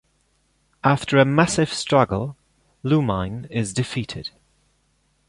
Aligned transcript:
After 0.83 1.19
a 1.19 1.25
massive 1.25 1.71
struggle, 1.71 2.35
Lumine 2.81 3.45
is 3.51 3.71
defeated. 3.71 4.31